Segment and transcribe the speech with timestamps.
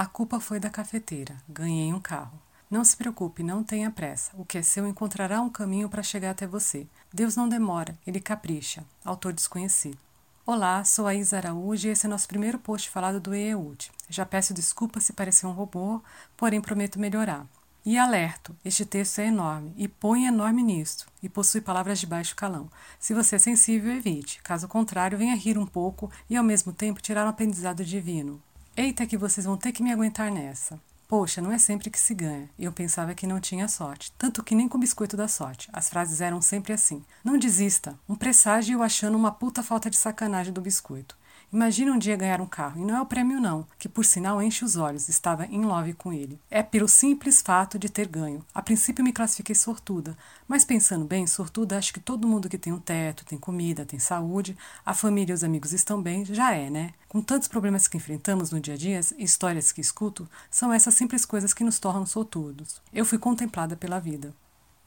[0.00, 1.36] A culpa foi da cafeteira.
[1.46, 2.40] Ganhei um carro.
[2.70, 4.30] Não se preocupe, não tenha pressa.
[4.34, 6.86] O que é seu encontrará um caminho para chegar até você.
[7.12, 8.82] Deus não demora, ele capricha.
[9.04, 9.98] Autor desconhecido.
[10.46, 13.92] Olá, sou a Isa Araújo e esse é nosso primeiro post falado do EEUD.
[14.08, 16.02] Já peço desculpas se parecer um robô,
[16.34, 17.46] porém prometo melhorar.
[17.84, 22.34] E alerto, este texto é enorme e põe enorme nisto, e possui palavras de baixo
[22.34, 22.70] calão.
[22.98, 24.40] Se você é sensível, evite.
[24.42, 28.40] Caso contrário, venha rir um pouco e ao mesmo tempo tirar um aprendizado divino.
[28.76, 30.80] Eita, que vocês vão ter que me aguentar nessa.
[31.08, 32.48] Poxa, não é sempre que se ganha.
[32.56, 34.12] Eu pensava que não tinha sorte.
[34.16, 35.68] Tanto que nem com o biscoito da sorte.
[35.72, 37.04] As frases eram sempre assim.
[37.24, 37.98] Não desista.
[38.08, 41.16] Um presságio eu achando uma puta falta de sacanagem do biscoito.
[41.52, 44.40] Imagine um dia ganhar um carro, e não é o prêmio não, que por sinal
[44.40, 46.38] enche os olhos, estava em love com ele.
[46.48, 48.44] É pelo simples fato de ter ganho.
[48.54, 52.72] A princípio me classifiquei sortuda, mas pensando bem, sortuda acho que todo mundo que tem
[52.72, 56.70] um teto, tem comida, tem saúde, a família e os amigos estão bem, já é,
[56.70, 56.92] né?
[57.08, 61.24] Com tantos problemas que enfrentamos no dia a dia, histórias que escuto, são essas simples
[61.24, 62.80] coisas que nos tornam sortudos.
[62.92, 64.32] Eu fui contemplada pela vida.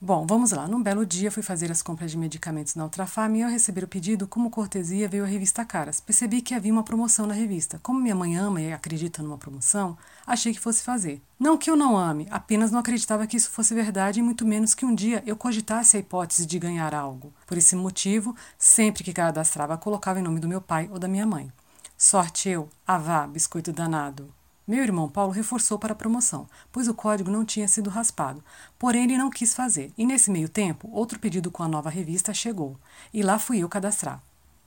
[0.06, 0.68] Bom, vamos lá.
[0.68, 3.88] Num belo dia fui fazer as compras de medicamentos na Ultrafarm e ao receber o
[3.88, 6.02] pedido, como cortesia, veio a revista Caras.
[6.02, 7.80] Percebi que havia uma promoção na revista.
[7.82, 11.22] Como minha mãe ama e acredita numa promoção, achei que fosse fazer.
[11.40, 14.76] Não que eu não ame, apenas não acreditava que isso fosse verdade e muito menos
[14.76, 17.34] que um dia eu cogitasse a hipótese de ganhar algo.
[17.48, 21.26] Por esse motivo, sempre que cadastrava, colocava em nome do meu pai ou da minha
[21.26, 21.50] mãe.
[21.98, 24.28] Sorte eu, avá, biscoito danado.
[24.66, 28.42] Meu irmão Paulo reforçou para a promoção, pois o código não tinha sido raspado.
[28.80, 32.34] Porém, ele não quis fazer, e nesse meio tempo, outro pedido com a nova revista
[32.34, 32.78] chegou,
[33.14, 34.24] e lá fui eu cadastrar.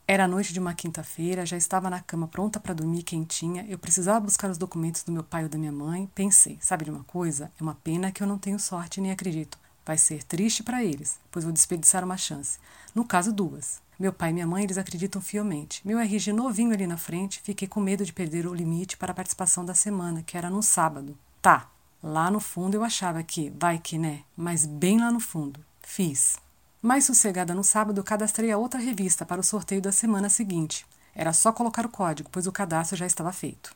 [0.09, 3.67] Era a noite de uma quinta-feira, já estava na cama pronta para dormir quentinha.
[3.69, 6.09] Eu precisava buscar os documentos do meu pai ou da minha mãe.
[6.15, 7.51] Pensei, sabe de uma coisa?
[7.59, 9.59] É uma pena que eu não tenho sorte nem acredito.
[9.87, 12.59] Vai ser triste para eles, pois vou desperdiçar uma chance.
[12.93, 13.81] No caso, duas.
[13.97, 15.81] Meu pai e minha mãe, eles acreditam fielmente.
[15.87, 19.15] Meu RG novinho ali na frente, fiquei com medo de perder o limite para a
[19.15, 21.17] participação da semana, que era no sábado.
[21.41, 21.71] Tá,
[22.03, 25.65] lá no fundo eu achava que, vai que né, mas bem lá no fundo.
[25.81, 26.37] Fiz.
[26.83, 30.85] Mais sossegada no sábado, cadastrei a outra revista para o sorteio da semana seguinte.
[31.15, 33.73] Era só colocar o código, pois o cadastro já estava feito.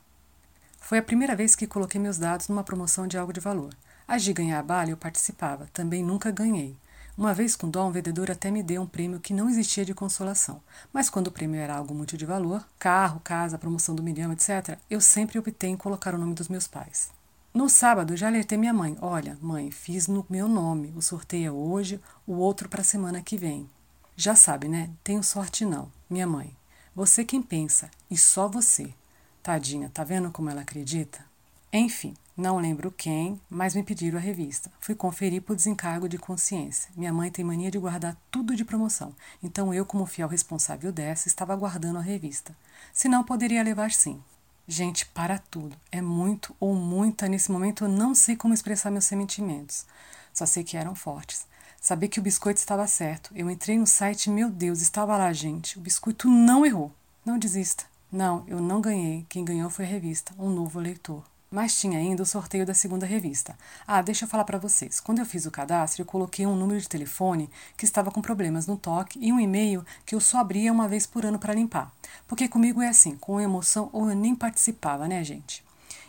[0.80, 3.72] Foi a primeira vez que coloquei meus dados numa promoção de algo de valor.
[4.10, 6.76] As de ganhar bala eu participava, também nunca ganhei.
[7.16, 9.94] Uma vez com dó, um vendedor até me deu um prêmio que não existia de
[9.94, 10.60] consolação.
[10.92, 14.76] Mas quando o prêmio era algo muito de valor, carro, casa, promoção do milhão, etc.,
[14.90, 17.12] eu sempre optei em colocar o nome dos meus pais.
[17.54, 20.92] No sábado, já alertei minha mãe: Olha, mãe, fiz no meu nome.
[20.96, 23.70] O sorteio é hoje, o outro para a semana que vem.
[24.16, 24.90] Já sabe, né?
[25.04, 25.88] Tenho sorte não.
[26.10, 26.52] Minha mãe.
[26.96, 28.92] Você quem pensa, e só você.
[29.40, 31.24] Tadinha, tá vendo como ela acredita?
[31.72, 34.72] Enfim, não lembro quem, mas me pediram a revista.
[34.80, 36.90] Fui conferir por desencargo de consciência.
[36.96, 41.28] Minha mãe tem mania de guardar tudo de promoção, então eu, como fiel responsável dessa,
[41.28, 42.56] estava guardando a revista.
[42.92, 44.22] Se não, poderia levar sim.
[44.66, 45.76] Gente, para tudo.
[45.92, 47.28] É muito ou muita.
[47.28, 49.84] Nesse momento eu não sei como expressar meus sentimentos.
[50.32, 51.44] Só sei que eram fortes.
[51.80, 53.32] Saber que o biscoito estava certo.
[53.34, 55.78] Eu entrei no site, meu Deus, estava lá, gente.
[55.78, 56.92] O biscoito não errou.
[57.24, 57.84] Não desista.
[58.12, 59.26] Não, eu não ganhei.
[59.28, 61.24] Quem ganhou foi a revista, um novo leitor.
[61.52, 63.58] Mas tinha ainda o sorteio da segunda revista.
[63.84, 65.00] Ah, deixa eu falar para vocês.
[65.00, 68.68] Quando eu fiz o cadastro, eu coloquei um número de telefone que estava com problemas
[68.68, 71.92] no toque e um e-mail que eu só abria uma vez por ano para limpar.
[72.28, 75.64] Porque comigo é assim, com emoção ou eu nem participava, né, gente?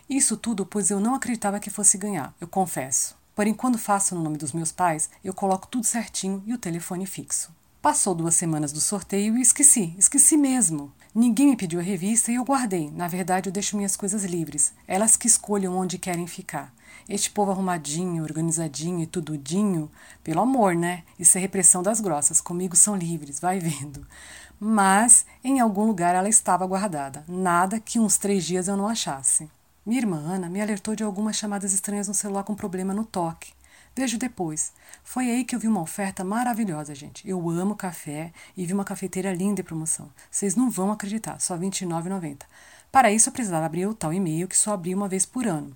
[0.08, 3.16] Isso tudo pois eu não acreditava que fosse ganhar, eu confesso.
[3.34, 7.08] Porém, quando faço no nome dos meus pais, eu coloco tudo certinho e o telefone
[7.08, 7.50] fixo.
[7.82, 10.94] Passou duas semanas do sorteio e esqueci, esqueci mesmo.
[11.14, 12.90] Ninguém me pediu a revista e eu guardei.
[12.90, 14.74] Na verdade, eu deixo minhas coisas livres.
[14.88, 16.74] Elas que escolham onde querem ficar.
[17.10, 19.92] Este povo arrumadinho, organizadinho e tududinho,
[20.24, 21.04] pelo amor, né?
[21.20, 22.40] Isso é repressão das grossas.
[22.40, 24.08] Comigo são livres, vai vendo.
[24.58, 27.26] Mas em algum lugar ela estava guardada.
[27.28, 29.50] Nada que uns três dias eu não achasse.
[29.86, 33.52] Minha irmã Ana me alertou de algumas chamadas estranhas no celular com problema no toque.
[33.96, 34.72] Vejo depois.
[35.04, 37.28] Foi aí que eu vi uma oferta maravilhosa, gente.
[37.28, 40.10] Eu amo café e vi uma cafeteira linda em promoção.
[40.30, 42.44] Vocês não vão acreditar, só R$ 29,90.
[42.92, 45.76] Para isso eu precisava abrir o tal e-mail que só abria uma vez por ano.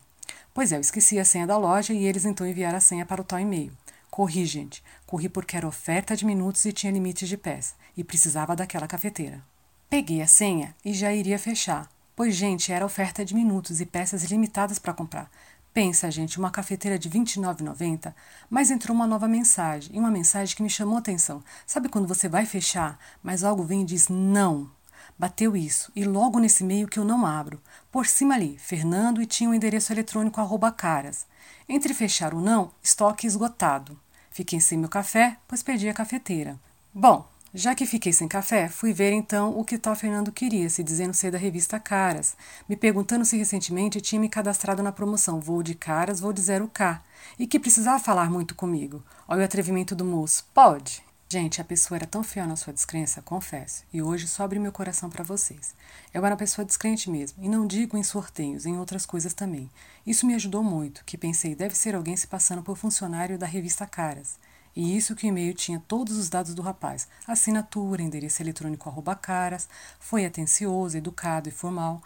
[0.53, 3.21] Pois é, eu esqueci a senha da loja e eles então enviaram a senha para
[3.21, 3.71] o tal e-mail.
[4.09, 4.81] Corri, gente.
[5.05, 7.75] Corri porque era oferta de minutos e tinha limites de pés.
[7.97, 9.43] E precisava daquela cafeteira.
[9.89, 11.89] Peguei a senha e já iria fechar.
[12.15, 15.29] Pois, gente, era oferta de minutos e peças limitadas para comprar.
[15.75, 18.15] Pensa, gente, uma cafeteira de R$ 29,90,
[18.49, 21.43] mas entrou uma nova mensagem, e uma mensagem que me chamou a atenção.
[21.67, 24.71] Sabe quando você vai fechar, mas algo vem e diz não?
[25.19, 27.61] Bateu isso, e logo nesse meio que eu não abro.
[27.91, 31.27] Por cima ali, Fernando e tinha o um endereço eletrônico arroba caras.
[31.67, 33.99] Entre fechar ou não, estoque esgotado.
[34.31, 36.57] Fiquei sem meu café, pois perdi a cafeteira.
[36.93, 37.27] Bom,
[37.57, 41.13] Já que fiquei sem café, fui ver então o que tal Fernando queria, se dizendo
[41.13, 42.35] ser da revista Caras,
[42.67, 46.99] me perguntando se recentemente tinha me cadastrado na promoção Voo de Caras, voo de 0K,
[47.39, 49.01] e que precisava falar muito comigo.
[49.25, 50.45] Olha o atrevimento do moço.
[50.53, 51.01] Pode.
[51.29, 54.73] Gente, a pessoa era tão fiel na sua descrença, confesso, e hoje só abri meu
[54.73, 55.73] coração para vocês.
[56.13, 59.71] Eu era uma pessoa descrente mesmo, e não digo em sorteios, em outras coisas também.
[60.05, 63.87] Isso me ajudou muito, que pensei deve ser alguém se passando por funcionário da revista
[63.87, 64.37] Caras.
[64.75, 69.15] E isso que o e-mail tinha todos os dados do rapaz: assinatura, endereço eletrônico arroba
[69.15, 69.69] caras,
[69.99, 72.01] foi atencioso, educado e formal.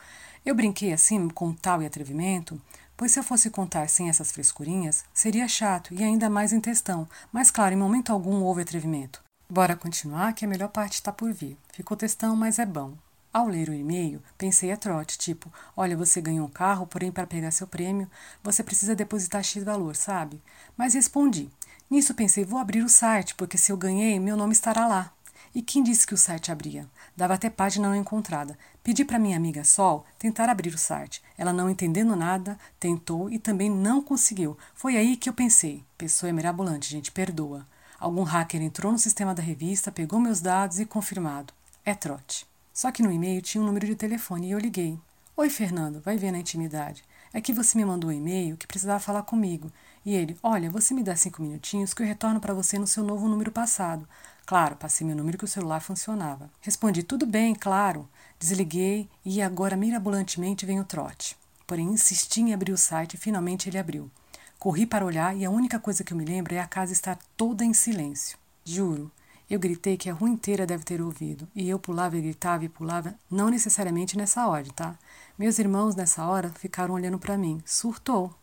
[0.46, 2.62] Eu brinquei assim com tal e atrevimento,
[2.96, 7.08] pois se eu fosse contar sem essas frescurinhas, seria chato e ainda mais em textão,
[7.32, 9.24] mas claro, em momento algum houve atrevimento.
[9.50, 11.58] Bora continuar que a melhor parte está por vir.
[11.74, 12.94] Ficou textão, mas é bom.
[13.32, 17.28] Ao ler o e-mail, pensei a trote, tipo, olha, você ganhou um carro, porém para
[17.28, 18.10] pegar seu prêmio,
[18.44, 20.42] você precisa depositar X valor, sabe?
[20.76, 21.50] Mas respondi,
[21.90, 25.12] Nisso pensei, vou abrir o site, porque se eu ganhei, meu nome estará lá.
[25.56, 26.88] E quem disse que o site abria?
[27.18, 28.56] Dava até página não encontrada.
[28.84, 31.24] Pedi para minha amiga Sol tentar abrir o site.
[31.36, 34.56] Ela, não entendendo nada, tentou e também não conseguiu.
[34.76, 37.66] Foi aí que eu pensei: pessoa é mirabolante, gente, perdoa.
[38.00, 41.52] Algum hacker entrou no sistema da revista, pegou meus dados e confirmado.
[41.84, 42.46] É trote.
[42.72, 45.00] Só que no e-mail tinha um número de telefone e eu liguei.
[45.36, 47.04] Oi, Fernando, vai ver na intimidade.
[47.32, 49.72] É que você me mandou um e-mail que precisava falar comigo.
[50.06, 53.04] E ele, olha, você me dá cinco minutinhos que eu retorno para você no seu
[53.04, 54.08] novo número passado.
[54.46, 56.50] Claro, passei meu número que o celular funcionava.
[56.62, 58.10] Respondi, tudo bem, claro.
[58.40, 61.38] Desliguei e agora mirabolantemente vem o trote.
[61.68, 64.10] Porém, insisti em abrir o site e finalmente ele abriu.
[64.58, 67.20] Corri para olhar e a única coisa que eu me lembro é a casa estar
[67.38, 68.40] toda em silêncio.
[68.66, 69.12] Juro,
[69.50, 72.70] eu gritei que a rua inteira deve ter ouvido, e eu pulava e gritava e
[72.70, 74.98] pulava, não necessariamente nessa ordem, tá?
[75.38, 77.62] Meus irmãos, nessa hora, ficaram olhando para mim.
[77.66, 78.34] Surtou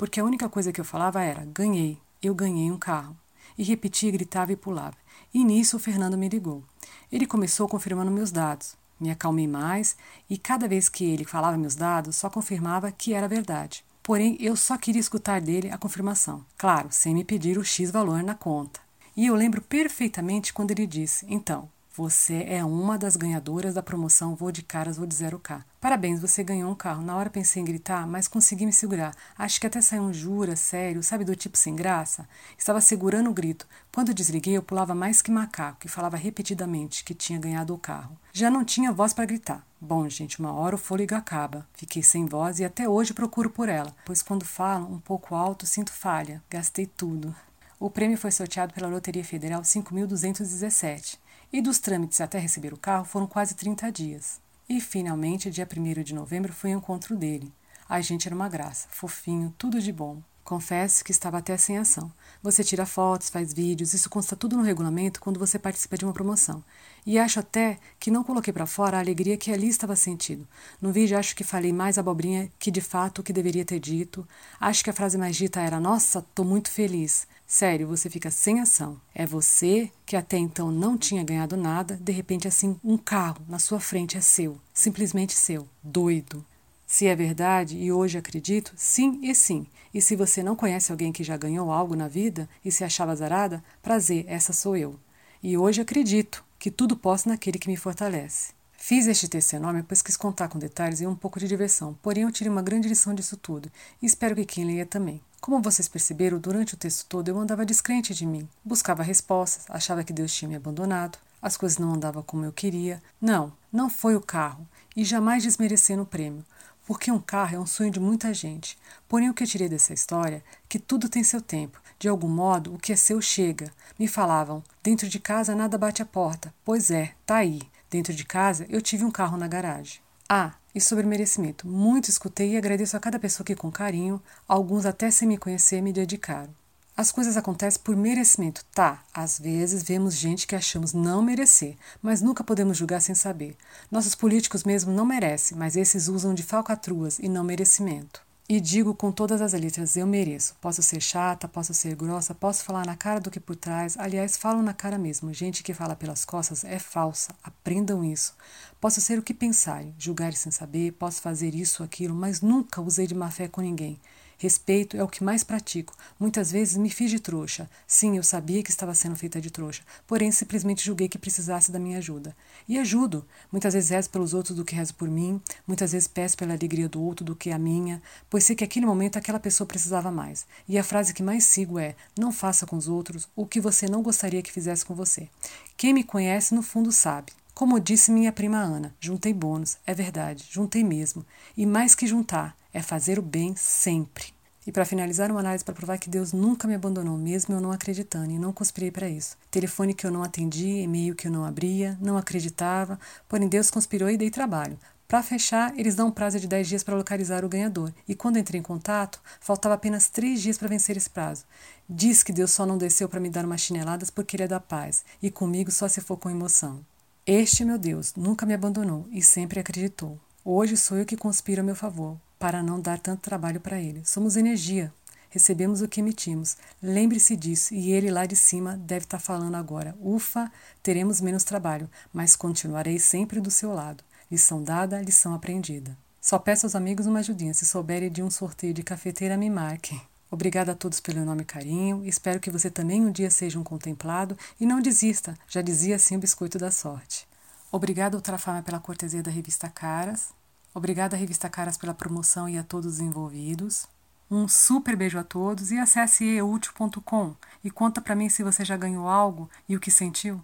[0.00, 3.14] porque a única coisa que eu falava era: ganhei, eu ganhei um carro.
[3.58, 4.96] E repetia, gritava e pulava.
[5.34, 6.64] E nisso o Fernando me ligou.
[7.12, 8.76] Ele começou confirmando meus dados.
[8.98, 9.98] Me acalmei mais
[10.28, 13.84] e cada vez que ele falava meus dados, só confirmava que era verdade.
[14.02, 16.46] Porém, eu só queria escutar dele a confirmação.
[16.56, 18.80] Claro, sem me pedir o X valor na conta.
[19.16, 24.34] E eu lembro perfeitamente quando ele disse: Então, você é uma das ganhadoras da promoção
[24.34, 25.64] Voo de Caras Voo de 0K.
[25.80, 27.02] Parabéns, você ganhou um carro.
[27.02, 29.14] Na hora pensei em gritar, mas consegui me segurar.
[29.36, 32.28] Acho que até saiu um jura, sério, sabe do tipo sem graça?
[32.56, 33.66] Estava segurando o grito.
[33.92, 38.16] Quando desliguei, eu pulava mais que macaco e falava repetidamente que tinha ganhado o carro.
[38.32, 39.66] Já não tinha voz para gritar.
[39.80, 41.66] Bom, gente, uma hora o fôlego acaba.
[41.74, 45.66] Fiquei sem voz e até hoje procuro por ela, pois quando falo um pouco alto
[45.66, 46.40] sinto falha.
[46.48, 47.34] Gastei tudo.
[47.80, 51.18] O prêmio foi sorteado pela Loteria Federal 5.217
[51.50, 54.38] e dos trâmites até receber o carro foram quase 30 dias.
[54.68, 57.50] E finalmente, dia 1 de novembro, foi o encontro dele.
[57.88, 60.20] A gente era uma graça, fofinho, tudo de bom.
[60.44, 62.12] Confesso que estava até sem ação.
[62.42, 66.12] Você tira fotos, faz vídeos, isso consta tudo no regulamento quando você participa de uma
[66.12, 66.62] promoção.
[67.06, 70.46] E acho até que não coloquei para fora a alegria que ali estava sentido.
[70.82, 74.26] No vídeo acho que falei mais abobrinha que de fato o que deveria ter dito.
[74.60, 77.26] Acho que a frase mais dita era: Nossa, tô muito feliz.
[77.52, 79.00] Sério, você fica sem ação.
[79.12, 83.58] É você que até então não tinha ganhado nada, de repente assim, um carro na
[83.58, 85.66] sua frente é seu, simplesmente seu.
[85.82, 86.46] Doido.
[86.86, 89.66] Se é verdade, e hoje acredito, sim e sim.
[89.92, 93.10] E se você não conhece alguém que já ganhou algo na vida e se achava
[93.10, 94.94] azarada, prazer, essa sou eu.
[95.42, 98.52] E hoje acredito que tudo posso naquele que me fortalece.
[98.82, 102.22] Fiz este texto enorme, pois quis contar com detalhes e um pouco de diversão, porém
[102.22, 105.20] eu tirei uma grande lição disso tudo, e espero que quem leia também.
[105.38, 108.48] Como vocês perceberam, durante o texto todo eu andava descrente de mim.
[108.64, 113.02] Buscava respostas, achava que Deus tinha me abandonado, as coisas não andavam como eu queria.
[113.20, 116.44] Não, não foi o carro, e jamais desmerecendo o prêmio,
[116.86, 118.78] porque um carro é um sonho de muita gente.
[119.06, 121.78] Porém, o que eu tirei dessa história é que tudo tem seu tempo.
[121.98, 123.70] De algum modo, o que é seu chega.
[123.98, 126.52] Me falavam, dentro de casa nada bate a porta.
[126.64, 127.60] Pois é, tá aí.
[127.90, 130.00] Dentro de casa eu tive um carro na garagem.
[130.28, 134.86] Ah, e sobre merecimento, muito escutei e agradeço a cada pessoa que, com carinho, alguns
[134.86, 136.54] até sem me conhecer, me dedicaram.
[136.96, 139.02] As coisas acontecem por merecimento, tá?
[139.12, 143.56] Às vezes vemos gente que achamos não merecer, mas nunca podemos julgar sem saber.
[143.90, 148.22] Nossos políticos mesmo não merecem, mas esses usam de falcatruas e não merecimento.
[148.52, 150.56] E digo com todas as letras: eu mereço.
[150.60, 153.96] Posso ser chata, posso ser grossa, posso falar na cara do que por trás.
[153.96, 155.32] Aliás, falo na cara mesmo.
[155.32, 157.32] Gente que fala pelas costas é falsa.
[157.44, 158.34] Aprendam isso.
[158.80, 163.06] Posso ser o que pensarem, julgar sem saber, posso fazer isso aquilo, mas nunca usei
[163.06, 164.00] de má fé com ninguém.
[164.40, 165.94] Respeito é o que mais pratico.
[166.18, 167.68] Muitas vezes me fiz de trouxa.
[167.86, 171.78] Sim, eu sabia que estava sendo feita de trouxa, porém simplesmente julguei que precisasse da
[171.78, 172.34] minha ajuda.
[172.66, 173.22] E ajudo.
[173.52, 176.88] Muitas vezes rezo pelos outros do que rezo por mim, muitas vezes peço pela alegria
[176.88, 180.46] do outro do que a minha, pois sei que naquele momento aquela pessoa precisava mais.
[180.66, 183.90] E a frase que mais sigo é: não faça com os outros o que você
[183.90, 185.28] não gostaria que fizesse com você.
[185.76, 187.30] Quem me conhece no fundo sabe.
[187.52, 191.26] Como disse minha prima Ana, juntei bônus, é verdade, juntei mesmo.
[191.54, 194.26] E mais que juntar, é fazer o bem sempre.
[194.66, 197.72] E para finalizar, uma análise para provar que Deus nunca me abandonou, mesmo eu não
[197.72, 199.36] acreditando, e não conspirei para isso.
[199.50, 204.10] Telefone que eu não atendi, e-mail que eu não abria, não acreditava, porém Deus conspirou
[204.10, 204.78] e dei trabalho.
[205.08, 208.38] Para fechar, eles dão um prazo de 10 dias para localizar o ganhador, e quando
[208.38, 211.44] entrei em contato, faltava apenas 3 dias para vencer esse prazo.
[211.88, 214.60] Diz que Deus só não desceu para me dar umas chineladas porque Ele é da
[214.60, 216.84] paz, e comigo só se for com emoção.
[217.26, 220.16] Este meu Deus nunca me abandonou e sempre acreditou.
[220.44, 224.02] Hoje sou eu que conspiro a meu favor, para não dar tanto trabalho para ele.
[224.02, 224.90] Somos energia,
[225.28, 226.56] recebemos o que emitimos.
[226.82, 229.94] Lembre-se disso, e ele lá de cima deve estar tá falando agora.
[230.00, 230.50] Ufa,
[230.82, 234.02] teremos menos trabalho, mas continuarei sempre do seu lado.
[234.30, 235.96] Lição dada, lição aprendida.
[236.18, 237.52] Só peço aos amigos uma ajudinha.
[237.52, 240.00] Se souberem de um sorteio de cafeteira, me marquem.
[240.30, 242.06] Obrigada a todos pelo nome e carinho.
[242.06, 246.16] Espero que você também um dia seja um contemplado e não desista, já dizia assim
[246.16, 247.28] o biscoito da sorte.
[247.70, 250.39] Obrigada Ultrafarma pela cortesia da revista Caras.
[250.74, 253.88] Obrigada Revista Caras pela promoção e a todos os envolvidos.
[254.30, 257.34] Um super beijo a todos e acesse eútil.com
[257.64, 260.40] e conta para mim se você já ganhou algo e o que sentiu.